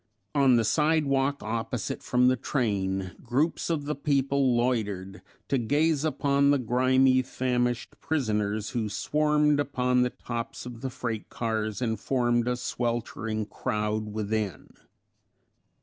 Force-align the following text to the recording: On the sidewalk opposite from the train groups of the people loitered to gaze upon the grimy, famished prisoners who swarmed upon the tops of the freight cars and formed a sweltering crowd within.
On 0.33 0.55
the 0.55 0.63
sidewalk 0.63 1.43
opposite 1.43 2.01
from 2.01 2.27
the 2.27 2.35
train 2.35 3.11
groups 3.21 3.69
of 3.69 3.85
the 3.85 3.93
people 3.93 4.55
loitered 4.57 5.21
to 5.47 5.59
gaze 5.59 6.03
upon 6.03 6.49
the 6.49 6.57
grimy, 6.57 7.21
famished 7.21 7.99
prisoners 7.99 8.71
who 8.71 8.89
swarmed 8.89 9.59
upon 9.59 10.01
the 10.01 10.09
tops 10.09 10.65
of 10.65 10.81
the 10.81 10.89
freight 10.89 11.29
cars 11.29 11.83
and 11.83 11.99
formed 11.99 12.47
a 12.47 12.55
sweltering 12.55 13.45
crowd 13.45 14.11
within. 14.11 14.69